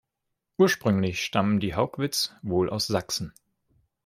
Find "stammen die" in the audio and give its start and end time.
1.23-1.75